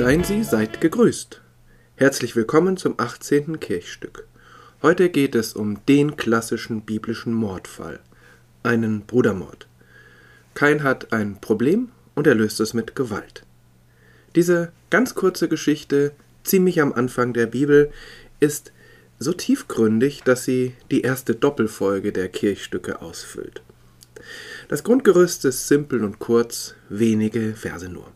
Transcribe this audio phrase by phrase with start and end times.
[0.00, 1.42] Seien Sie, seid gegrüßt.
[1.96, 3.60] Herzlich willkommen zum 18.
[3.60, 4.26] Kirchstück.
[4.80, 8.00] Heute geht es um den klassischen biblischen Mordfall,
[8.62, 9.68] einen Brudermord.
[10.54, 13.44] Kain hat ein Problem und er löst es mit Gewalt.
[14.34, 16.12] Diese ganz kurze Geschichte,
[16.44, 17.92] ziemlich am Anfang der Bibel,
[18.40, 18.72] ist
[19.18, 23.60] so tiefgründig, dass sie die erste Doppelfolge der Kirchstücke ausfüllt.
[24.68, 28.10] Das Grundgerüst ist simpel und kurz, wenige Verse nur.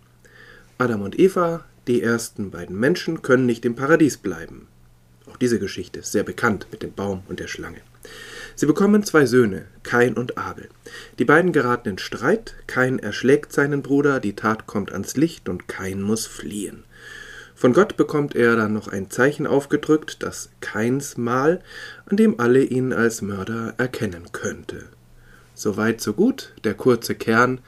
[0.78, 4.68] Adam und Eva, die ersten beiden Menschen, können nicht im Paradies bleiben.
[5.26, 7.80] Auch diese Geschichte ist sehr bekannt mit dem Baum und der Schlange.
[8.56, 10.68] Sie bekommen zwei Söhne, Kain und Abel.
[11.18, 15.66] Die beiden geraten in Streit, Kain erschlägt seinen Bruder, die Tat kommt ans Licht und
[15.66, 16.84] Kain muss fliehen.
[17.56, 21.62] Von Gott bekommt er dann noch ein Zeichen aufgedrückt, das Kains Mal,
[22.06, 24.84] an dem alle ihn als Mörder erkennen könnte.
[25.54, 27.60] Soweit so gut, der kurze Kern,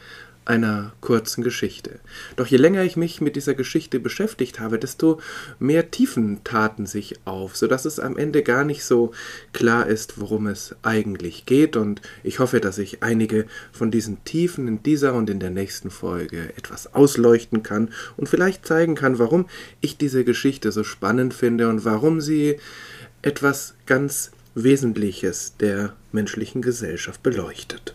[0.46, 1.98] einer kurzen Geschichte.
[2.36, 5.20] Doch je länger ich mich mit dieser Geschichte beschäftigt habe, desto
[5.58, 9.12] mehr Tiefen taten sich auf, so dass es am Ende gar nicht so
[9.52, 11.76] klar ist, worum es eigentlich geht.
[11.76, 15.90] Und ich hoffe, dass ich einige von diesen Tiefen in dieser und in der nächsten
[15.90, 19.46] Folge etwas ausleuchten kann und vielleicht zeigen kann, warum
[19.80, 22.56] ich diese Geschichte so spannend finde und warum sie
[23.22, 27.94] etwas ganz Wesentliches der menschlichen Gesellschaft beleuchtet.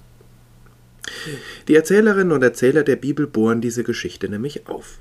[1.67, 4.99] Die Erzählerinnen und Erzähler der Bibel bohren diese Geschichte nämlich auf.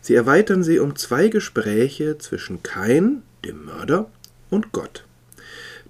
[0.00, 4.10] Sie erweitern sie um zwei Gespräche zwischen Kain, dem Mörder,
[4.50, 5.04] und Gott.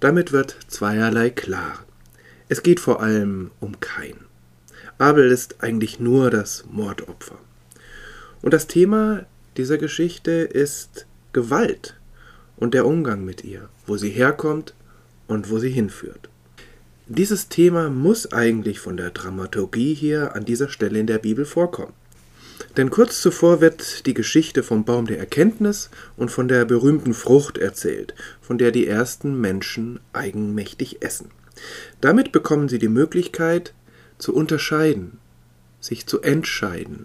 [0.01, 1.85] Damit wird zweierlei klar.
[2.49, 4.17] Es geht vor allem um Kain.
[4.99, 7.39] Abel ist eigentlich nur das Mordopfer.
[8.43, 11.97] Und das Thema dieser Geschichte ist Gewalt
[12.57, 14.75] und der Umgang mit ihr, wo sie herkommt
[15.27, 16.29] und wo sie hinführt.
[17.07, 21.93] Dieses Thema muss eigentlich von der Dramaturgie hier an dieser Stelle in der Bibel vorkommen.
[22.79, 27.59] Denn kurz zuvor wird die Geschichte vom Baum der Erkenntnis und von der berühmten Frucht
[27.59, 31.31] erzählt, von der die ersten Menschen eigenmächtig essen.
[32.01, 33.75] Damit bekommen sie die Möglichkeit
[34.17, 35.19] zu unterscheiden,
[35.81, 37.05] sich zu entscheiden,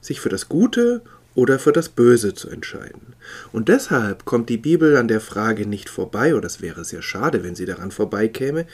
[0.00, 1.02] sich für das Gute
[1.38, 3.14] oder für das Böse zu entscheiden.
[3.52, 7.44] Und deshalb kommt die Bibel an der Frage nicht vorbei, oder es wäre sehr schade,
[7.44, 8.66] wenn sie daran vorbeikäme,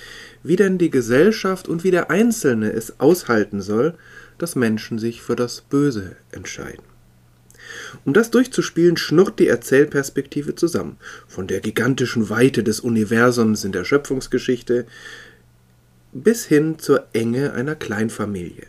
[0.43, 3.93] wie denn die Gesellschaft und wie der Einzelne es aushalten soll,
[4.39, 6.85] dass Menschen sich für das Böse entscheiden.
[8.07, 10.97] Um das durchzuspielen, schnurrt die Erzählperspektive zusammen,
[11.29, 14.87] von der gigantischen Weite des Universums in der Schöpfungsgeschichte
[16.15, 18.69] bis hin zur Enge einer Kleinfamilie.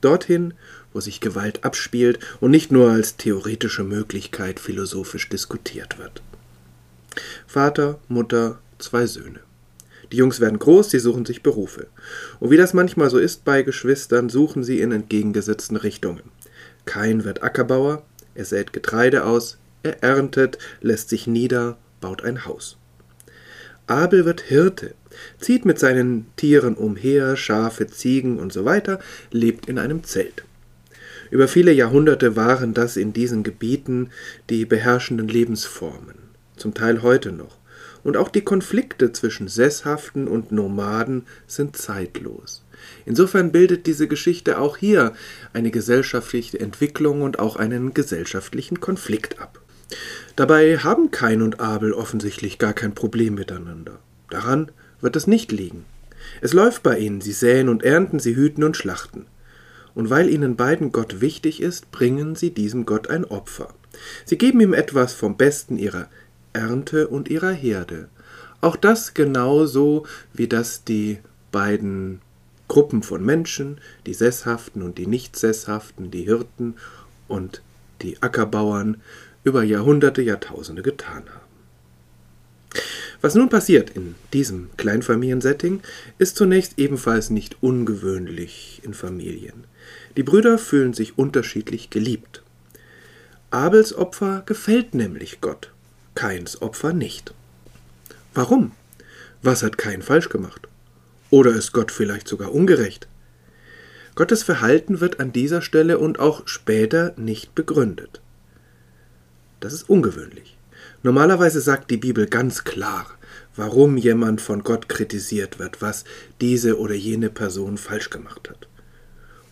[0.00, 0.54] Dorthin,
[0.94, 6.22] wo sich Gewalt abspielt und nicht nur als theoretische Möglichkeit philosophisch diskutiert wird.
[7.46, 9.40] Vater, Mutter, zwei Söhne.
[10.12, 11.88] Die Jungs werden groß, sie suchen sich Berufe.
[12.40, 16.22] Und wie das manchmal so ist bei Geschwistern, suchen sie in entgegengesetzten Richtungen.
[16.84, 18.04] Kain wird Ackerbauer,
[18.34, 22.76] er sät Getreide aus, er erntet, lässt sich nieder, baut ein Haus.
[23.86, 24.94] Abel wird Hirte,
[25.38, 28.98] zieht mit seinen Tieren umher, Schafe, Ziegen und so weiter,
[29.30, 30.44] lebt in einem Zelt.
[31.34, 34.10] Über viele Jahrhunderte waren das in diesen Gebieten
[34.50, 36.14] die beherrschenden Lebensformen,
[36.56, 37.58] zum Teil heute noch.
[38.04, 42.62] Und auch die Konflikte zwischen Sesshaften und Nomaden sind zeitlos.
[43.04, 45.12] Insofern bildet diese Geschichte auch hier
[45.52, 49.60] eine gesellschaftliche Entwicklung und auch einen gesellschaftlichen Konflikt ab.
[50.36, 53.98] Dabei haben Kain und Abel offensichtlich gar kein Problem miteinander.
[54.30, 54.70] Daran
[55.00, 55.84] wird es nicht liegen.
[56.40, 59.26] Es läuft bei ihnen, sie säen und ernten, sie hüten und schlachten
[59.94, 63.68] und weil ihnen beiden Gott wichtig ist, bringen sie diesem Gott ein Opfer.
[64.24, 66.08] Sie geben ihm etwas vom Besten ihrer
[66.52, 68.08] Ernte und ihrer Herde.
[68.60, 71.18] Auch das genauso, wie das die
[71.52, 72.20] beiden
[72.66, 76.74] Gruppen von Menschen, die Sesshaften und die Nicht-Sesshaften, die Hirten
[77.28, 77.62] und
[78.02, 79.00] die Ackerbauern,
[79.44, 81.44] über Jahrhunderte, Jahrtausende getan haben.
[83.24, 85.80] Was nun passiert in diesem Kleinfamiliensetting,
[86.18, 89.64] ist zunächst ebenfalls nicht ungewöhnlich in Familien.
[90.18, 92.42] Die Brüder fühlen sich unterschiedlich geliebt.
[93.50, 95.70] Abels Opfer gefällt nämlich Gott,
[96.14, 97.32] Kains Opfer nicht.
[98.34, 98.72] Warum?
[99.40, 100.68] Was hat Kain falsch gemacht?
[101.30, 103.08] Oder ist Gott vielleicht sogar ungerecht?
[104.16, 108.20] Gottes Verhalten wird an dieser Stelle und auch später nicht begründet.
[109.60, 110.58] Das ist ungewöhnlich.
[111.04, 113.06] Normalerweise sagt die Bibel ganz klar,
[113.54, 116.04] warum jemand von Gott kritisiert wird, was
[116.40, 118.68] diese oder jene Person falsch gemacht hat.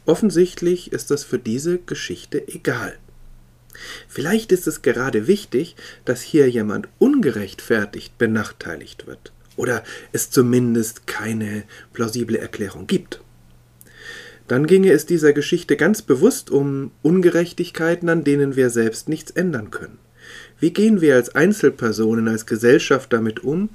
[0.07, 2.97] Offensichtlich ist das für diese Geschichte egal.
[4.09, 5.77] Vielleicht ist es gerade wichtig,
[6.07, 13.21] dass hier jemand ungerechtfertigt benachteiligt wird oder es zumindest keine plausible Erklärung gibt.
[14.49, 19.71] dann ginge es dieser Geschichte ganz bewusst um Ungerechtigkeiten, an denen wir selbst nichts ändern
[19.71, 19.99] können.
[20.63, 23.71] Wie gehen wir als Einzelpersonen, als Gesellschaft damit um,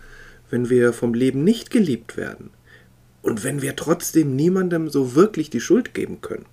[0.50, 2.50] wenn wir vom Leben nicht geliebt werden
[3.22, 6.46] und wenn wir trotzdem niemandem so wirklich die Schuld geben können?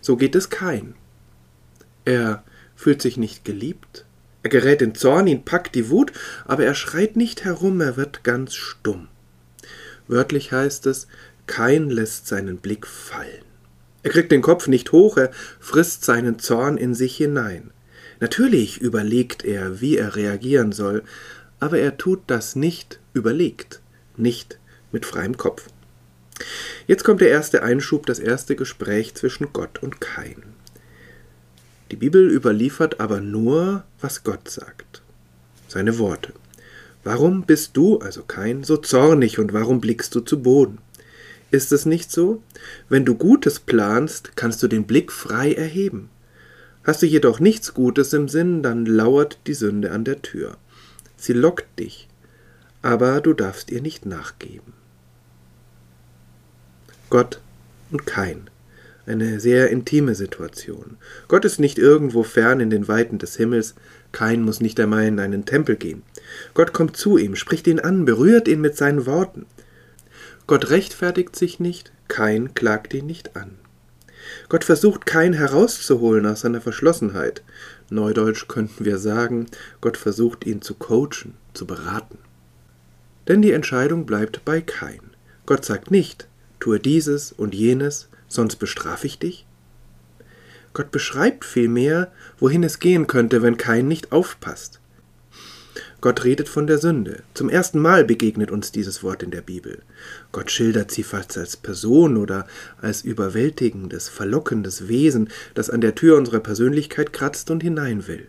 [0.00, 0.96] So geht es kein.
[2.04, 2.42] Er
[2.74, 4.06] fühlt sich nicht geliebt,
[4.42, 6.10] er gerät in Zorn, ihn packt die Wut,
[6.44, 9.06] aber er schreit nicht herum, er wird ganz stumm.
[10.08, 11.06] Wörtlich heißt es,
[11.46, 13.44] kein lässt seinen Blick fallen.
[14.02, 15.30] Er kriegt den Kopf nicht hoch, er
[15.60, 17.70] frisst seinen Zorn in sich hinein.
[18.20, 21.02] Natürlich überlegt er, wie er reagieren soll,
[21.60, 23.80] aber er tut das nicht überlegt,
[24.16, 24.58] nicht
[24.92, 25.68] mit freiem Kopf.
[26.86, 30.42] Jetzt kommt der erste Einschub, das erste Gespräch zwischen Gott und Kain.
[31.90, 35.02] Die Bibel überliefert aber nur, was Gott sagt.
[35.68, 36.32] Seine Worte.
[37.04, 40.78] Warum bist du, also Kain, so zornig und warum blickst du zu Boden?
[41.50, 42.42] Ist es nicht so?
[42.88, 46.10] Wenn du Gutes planst, kannst du den Blick frei erheben.
[46.84, 50.58] Hast du jedoch nichts Gutes im Sinn, dann lauert die Sünde an der Tür.
[51.16, 52.08] Sie lockt dich,
[52.82, 54.74] aber du darfst ihr nicht nachgeben.
[57.08, 57.40] Gott
[57.90, 58.50] und Kain.
[59.06, 60.96] Eine sehr intime Situation.
[61.28, 63.74] Gott ist nicht irgendwo fern in den Weiten des Himmels,
[64.12, 66.02] Kain muss nicht einmal in einen Tempel gehen.
[66.54, 69.46] Gott kommt zu ihm, spricht ihn an, berührt ihn mit seinen Worten.
[70.46, 73.56] Gott rechtfertigt sich nicht, Kain klagt ihn nicht an.
[74.48, 77.42] Gott versucht Kain herauszuholen aus seiner Verschlossenheit.
[77.90, 79.46] Neudeutsch könnten wir sagen,
[79.80, 82.18] Gott versucht ihn zu coachen, zu beraten.
[83.28, 85.00] Denn die Entscheidung bleibt bei Kain.
[85.46, 86.28] Gott sagt nicht,
[86.60, 89.46] tue dieses und jenes, sonst bestrafe ich dich?
[90.72, 94.80] Gott beschreibt vielmehr, wohin es gehen könnte, wenn Kain nicht aufpasst.
[96.04, 97.22] Gott redet von der Sünde.
[97.32, 99.78] Zum ersten Mal begegnet uns dieses Wort in der Bibel.
[100.32, 102.46] Gott schildert sie fast als Person oder
[102.78, 108.28] als überwältigendes, verlockendes Wesen, das an der Tür unserer Persönlichkeit kratzt und hinein will.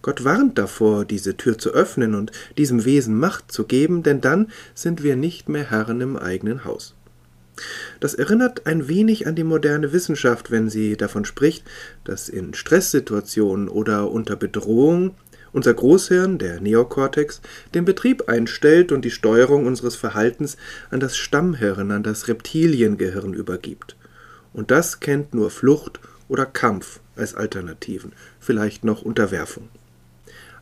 [0.00, 4.52] Gott warnt davor, diese Tür zu öffnen und diesem Wesen Macht zu geben, denn dann
[4.76, 6.94] sind wir nicht mehr Herren im eigenen Haus.
[7.98, 11.64] Das erinnert ein wenig an die moderne Wissenschaft, wenn sie davon spricht,
[12.04, 15.16] dass in Stresssituationen oder unter Bedrohung
[15.52, 17.40] unser Großhirn, der Neokortex,
[17.74, 20.56] den Betrieb einstellt und die Steuerung unseres Verhaltens
[20.90, 23.96] an das Stammhirn, an das Reptiliengehirn übergibt.
[24.52, 29.68] Und das kennt nur Flucht oder Kampf als Alternativen, vielleicht noch Unterwerfung.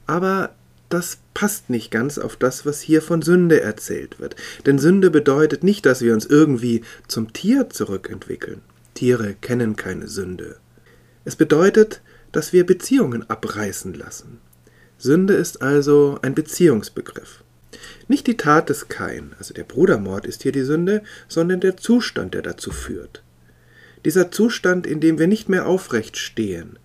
[0.06, 0.50] Aber
[0.88, 4.34] das passt nicht ganz auf das, was hier von Sünde erzählt wird.
[4.66, 8.60] Denn Sünde bedeutet nicht, dass wir uns irgendwie zum Tier zurückentwickeln.
[8.94, 10.56] Tiere kennen keine Sünde.
[11.25, 12.02] Es bedeutet,
[12.32, 14.40] dass wir Beziehungen abreißen lassen.
[15.00, 17.43] Sünde ist also ein Beziehungsbegriff.
[18.06, 22.35] Nicht die Tat des Kain, also der Brudermord ist hier die Sünde, sondern der Zustand,
[22.35, 23.23] der dazu führt.
[24.05, 26.79] Dieser Zustand, in dem wir nicht mehr aufrecht stehen,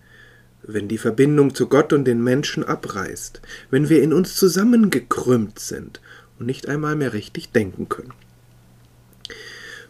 [0.62, 6.00] wenn die Verbindung zu Gott und den Menschen abreißt, wenn wir in uns zusammengekrümmt sind
[6.38, 8.14] und nicht einmal mehr richtig denken können.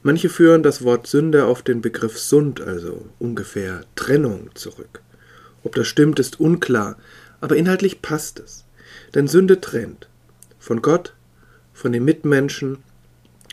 [0.03, 5.01] Manche führen das Wort Sünde auf den Begriff Sund, also ungefähr Trennung, zurück.
[5.63, 6.97] Ob das stimmt, ist unklar,
[7.41, 8.65] aber inhaltlich passt es.
[9.15, 10.09] Denn Sünde trennt
[10.59, 11.15] von Gott,
[11.73, 12.79] von den Mitmenschen,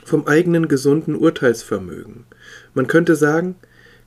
[0.03, 2.25] vom eigenen gesunden Urteilsvermögen.
[2.73, 3.55] Man könnte sagen,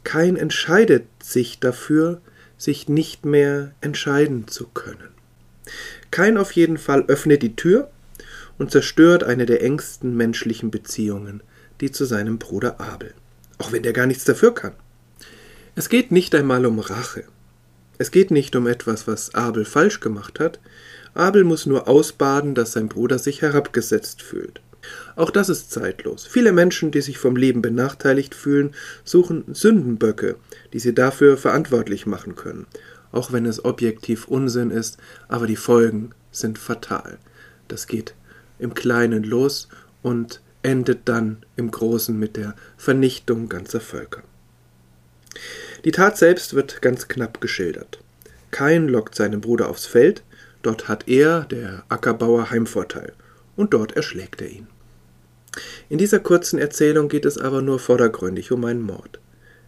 [0.05, 2.21] kein entscheidet sich dafür,
[2.59, 5.09] sich nicht mehr entscheiden zu können.
[6.11, 7.91] Kein auf jeden Fall öffnet die Tür
[8.59, 11.43] und zerstört eine der engsten menschlichen Beziehungen,
[11.81, 13.15] die zu seinem Bruder Abel,
[13.59, 14.73] auch wenn der gar nichts dafür kann.
[15.75, 17.25] Es geht nicht einmal um Rache.
[17.99, 20.61] Es geht nicht um etwas, was Abel falsch gemacht hat.
[21.15, 24.61] Abel muss nur ausbaden, dass sein Bruder sich herabgesetzt fühlt.
[25.17, 26.27] Auch das ist zeitlos.
[26.27, 28.75] Viele Menschen, die sich vom Leben benachteiligt fühlen,
[29.05, 30.37] suchen Sündenböcke,
[30.73, 32.67] die sie dafür verantwortlich machen können,
[33.13, 34.99] auch wenn es objektiv Unsinn ist,
[35.29, 37.19] aber die Folgen sind fatal.
[37.69, 38.15] Das geht
[38.59, 39.69] im Kleinen los
[40.03, 44.23] und endet dann im Großen mit der Vernichtung ganzer Völker.
[45.85, 47.99] Die Tat selbst wird ganz knapp geschildert.
[48.51, 50.23] Kain lockt seinen Bruder aufs Feld,
[50.63, 53.13] dort hat er, der Ackerbauer, Heimvorteil,
[53.57, 54.67] und dort erschlägt er ihn.
[55.89, 59.21] In dieser kurzen Erzählung geht es aber nur vordergründig um einen Mord.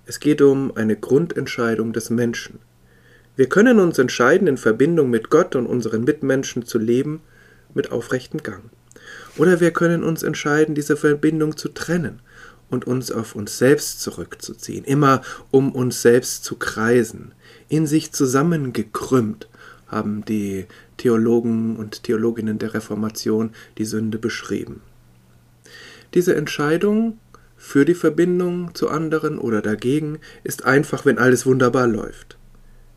[0.07, 2.61] Es geht um eine Grundentscheidung des Menschen.
[3.37, 7.21] Wir können uns entscheiden, in Verbindung mit Gott und unseren Mitmenschen zu leben,
[7.75, 8.65] mit aufrechtem Gang.
[9.37, 12.21] Oder wir können uns entscheiden, diese Verbindung zu trennen
[12.71, 17.33] und uns auf uns selbst zurückzuziehen, immer um uns selbst zu kreisen,
[17.69, 19.49] in sich zusammengekrümmt,
[19.87, 24.83] haben die Theologen und Theologinnen der Reformation die Sünde beschrieben.
[26.15, 27.19] Diese Entscheidung
[27.57, 32.39] für die Verbindung zu anderen oder dagegen ist einfach, wenn alles wunderbar läuft.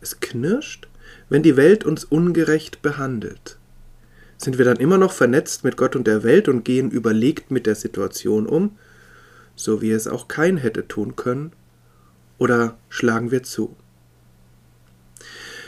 [0.02, 0.88] Es knirscht,
[1.30, 3.58] wenn die Welt uns ungerecht behandelt.
[4.38, 7.66] Sind wir dann immer noch vernetzt mit Gott und der Welt und gehen überlegt mit
[7.66, 8.78] der Situation um,
[9.64, 11.52] so wie es auch kein hätte tun können,
[12.38, 13.76] oder schlagen wir zu?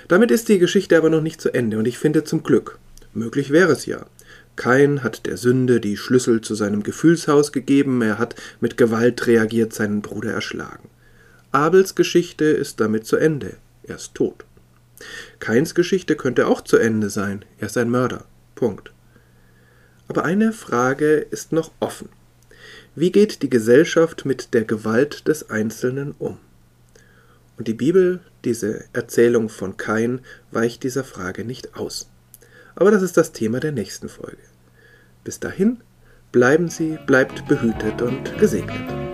[0.08, 2.80] Damit ist die Geschichte aber noch nicht zu Ende und ich finde zum Glück.
[3.14, 4.08] Möglich wäre es ja.
[4.56, 9.74] Kain hat der Sünde die Schlüssel zu seinem Gefühlshaus gegeben, er hat mit Gewalt reagiert,
[9.74, 10.90] seinen Bruder erschlagen.
[11.52, 14.46] Abels Geschichte ist damit zu Ende, er ist tot.
[15.40, 18.26] Kains Geschichte könnte auch zu Ende sein, er ist ein Mörder.
[18.56, 18.92] Punkt.
[20.08, 22.10] Aber eine Frage ist noch offen.
[22.96, 26.38] Wie geht die Gesellschaft mit der Gewalt des Einzelnen um?
[27.58, 32.10] Und die Bibel, diese Erzählung von Kain, weicht dieser Frage nicht aus.
[32.76, 34.42] Aber das ist das Thema der nächsten Folge.
[35.24, 35.82] Bis dahin,
[36.32, 39.13] bleiben Sie, bleibt behütet und gesegnet.